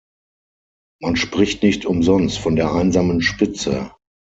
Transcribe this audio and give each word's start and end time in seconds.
Man 0.99 1.15
spricht 1.15 1.61
nicht 1.61 1.85
umsonst 1.85 2.39
von 2.39 2.55
der 2.55 2.73
einsamen 2.73 3.21
Spitze. 3.21 3.93